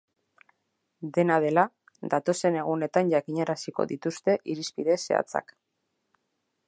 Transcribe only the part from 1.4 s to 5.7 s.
dela, datozen egunetan jakinaraziko dituzte irizpide zehatzak.